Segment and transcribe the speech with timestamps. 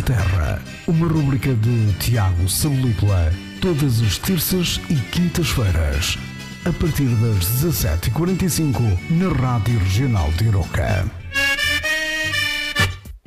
[0.00, 6.16] Linda Terra, uma rubrica de Tiago Salupla, todas as terças e quintas-feiras,
[6.64, 11.04] a partir das 17h45, na Rádio Regional de Iroca.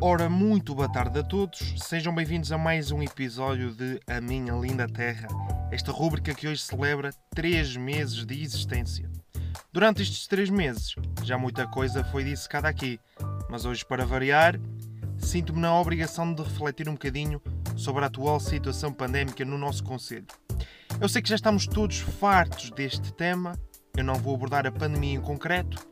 [0.01, 4.53] Ora, muito boa tarde a todos, sejam bem-vindos a mais um episódio de A Minha
[4.53, 5.27] Linda Terra,
[5.71, 9.07] esta rúbrica que hoje celebra 3 meses de existência.
[9.71, 12.99] Durante estes 3 meses, já muita coisa foi dissecada aqui,
[13.49, 14.59] mas hoje, para variar,
[15.23, 17.41] sinto-me na obrigação de refletir um bocadinho
[17.75, 20.27] sobre a atual situação pandémica no nosso Conselho.
[20.99, 23.57] Eu sei que já estamos todos fartos deste tema,
[23.97, 25.87] eu não vou abordar a pandemia em concreto,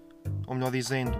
[0.45, 1.19] ou melhor dizendo,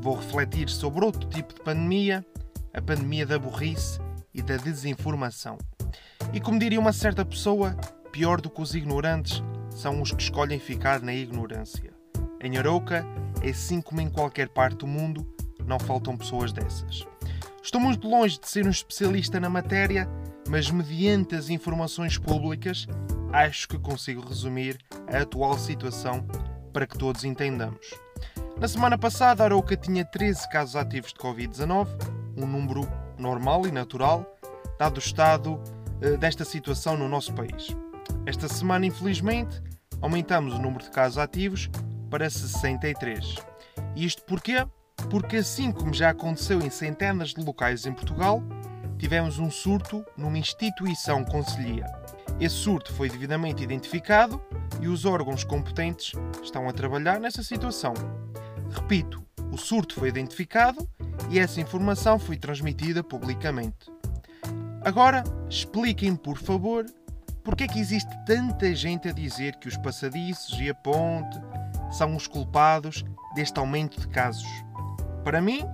[0.00, 2.24] vou refletir sobre outro tipo de pandemia,
[2.72, 3.98] a pandemia da burrice
[4.32, 5.58] e da desinformação.
[6.32, 7.74] E como diria uma certa pessoa,
[8.12, 11.92] pior do que os ignorantes são os que escolhem ficar na ignorância.
[12.40, 13.04] Em Arouca,
[13.42, 15.26] é assim como em qualquer parte do mundo,
[15.66, 17.06] não faltam pessoas dessas.
[17.66, 20.08] Estou muito longe de ser um especialista na matéria,
[20.48, 22.86] mas mediante as informações públicas,
[23.32, 24.78] acho que consigo resumir
[25.12, 26.24] a atual situação
[26.72, 27.92] para que todos entendamos.
[28.56, 31.88] Na semana passada, a Arouca tinha 13 casos ativos de Covid-19,
[32.36, 34.24] um número normal e natural,
[34.78, 37.76] dado o estado uh, desta situação no nosso país.
[38.24, 39.60] Esta semana, infelizmente,
[40.00, 41.68] aumentamos o número de casos ativos
[42.08, 43.34] para 63.
[43.96, 44.64] Isto porquê?
[45.10, 48.42] Porque assim como já aconteceu em centenas de locais em Portugal,
[48.98, 51.86] tivemos um surto numa instituição conselhia.
[52.40, 54.40] Esse surto foi devidamente identificado
[54.80, 57.94] e os órgãos competentes estão a trabalhar nessa situação.
[58.70, 60.86] Repito, o surto foi identificado
[61.30, 63.90] e essa informação foi transmitida publicamente.
[64.82, 66.84] Agora, expliquem, por favor,
[67.42, 71.38] porque é que existe tanta gente a dizer que os passadiços e a ponte
[71.90, 73.04] são os culpados
[73.34, 74.46] deste aumento de casos.
[75.26, 75.68] Para mim,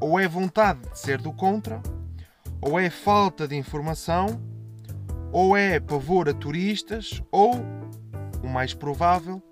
[0.00, 1.78] ou é vontade de ser do contra,
[2.58, 4.40] ou é falta de informação,
[5.30, 7.52] ou é pavor a turistas, ou,
[8.42, 9.42] o mais provável,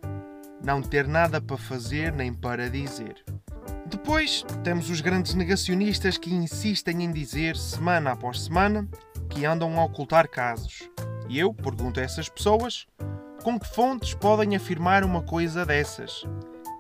[0.65, 3.23] não ter nada para fazer nem para dizer.
[3.85, 8.89] Depois temos os grandes negacionistas que insistem em dizer, semana após semana,
[9.29, 10.89] que andam a ocultar casos.
[11.29, 12.87] E eu pergunto a essas pessoas
[13.45, 16.25] com que fontes podem afirmar uma coisa dessas?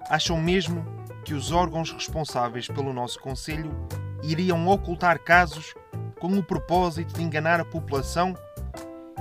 [0.08, 0.95] Acham mesmo
[1.26, 3.72] que os órgãos responsáveis pelo nosso Conselho
[4.22, 5.74] iriam ocultar casos
[6.20, 8.32] com o propósito de enganar a população?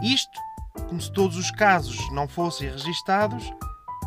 [0.04, 0.40] Isto
[0.88, 3.52] como se todos os casos não fossem registados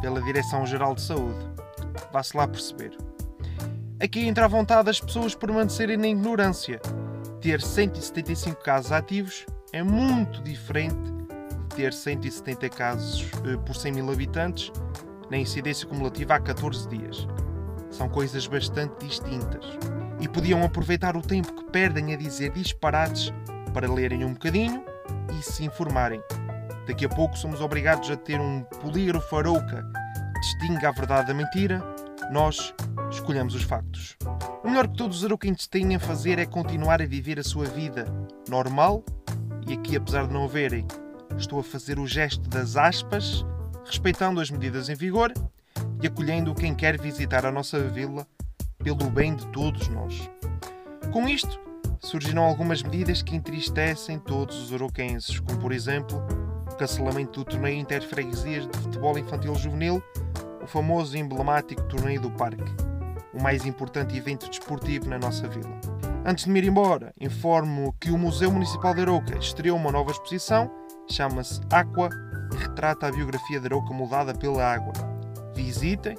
[0.01, 1.45] pela Direção-Geral de Saúde.
[2.13, 2.97] Vá-se lá perceber.
[4.01, 6.81] Aqui entra a vontade das pessoas permanecerem na ignorância.
[7.41, 14.13] Ter 175 casos ativos é muito diferente de ter 170 casos eh, por 100 mil
[14.13, 14.71] habitantes
[15.29, 17.27] na incidência cumulativa há 14 dias.
[17.99, 19.65] São coisas bastante distintas.
[20.21, 23.33] E podiam aproveitar o tempo que perdem a dizer disparates
[23.75, 24.85] para lerem um bocadinho
[25.37, 26.23] e se informarem.
[26.87, 29.85] Daqui a pouco somos obrigados a ter um polígrafo arouca
[30.33, 31.83] que distingue a verdade da mentira.
[32.31, 32.73] Nós
[33.11, 34.17] escolhemos os factos.
[34.63, 37.65] O melhor que todos os arauquenses têm a fazer é continuar a viver a sua
[37.65, 38.05] vida
[38.49, 39.05] normal
[39.67, 40.87] e aqui, apesar de não haverem,
[41.37, 43.45] estou a fazer o gesto das aspas,
[43.85, 45.33] respeitando as medidas em vigor
[46.01, 48.27] e acolhendo quem quer visitar a nossa vila
[48.83, 50.31] pelo bem de todos nós.
[51.13, 51.59] Com isto,
[52.01, 56.23] surgiram algumas medidas que entristecem todos os aroquenses, como por exemplo
[56.71, 60.03] o cancelamento do torneio Interfreguesias de Futebol Infantil Juvenil,
[60.63, 62.71] o famoso e emblemático Torneio do Parque,
[63.35, 65.81] o mais importante evento desportivo na nossa vila.
[66.25, 70.11] Antes de me ir embora, informo que o Museu Municipal de Arouca estreou uma nova
[70.11, 70.71] exposição,
[71.11, 72.11] chama-se Aqua
[72.53, 75.18] e retrata a biografia de Arouca mudada pela água
[75.63, 76.17] visitem,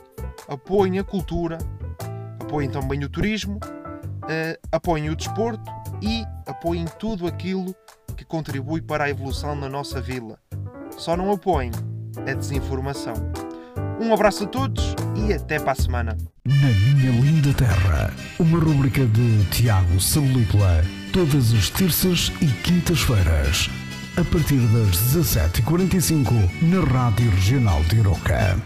[0.47, 1.57] apoiem a cultura,
[2.39, 7.73] apoiem também o turismo, uh, apoiem o desporto e apoiem tudo aquilo
[8.17, 10.38] que contribui para a evolução na nossa vila.
[10.97, 11.72] Só não apoiem
[12.27, 13.13] a desinformação.
[14.00, 16.17] Um abraço a todos e até para a semana.
[16.45, 20.83] Na Minha Linda Terra, uma rubrica de Tiago Salupla,
[21.13, 23.69] todas as terças e quintas-feiras,
[24.18, 26.31] a partir das 17h45,
[26.62, 28.57] na Rádio Regional de Iroca.